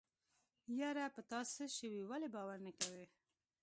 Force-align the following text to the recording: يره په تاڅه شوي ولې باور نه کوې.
يره 0.79 1.05
په 1.15 1.21
تاڅه 1.29 1.65
شوي 1.77 2.01
ولې 2.05 2.27
باور 2.35 2.57
نه 2.65 2.71
کوې. 2.79 3.05